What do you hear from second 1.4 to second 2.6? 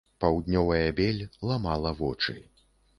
ламала вочы.